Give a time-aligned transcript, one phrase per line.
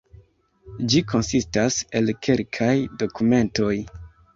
[0.93, 3.75] Ĝi konsistas el kelkaj dokumentoj.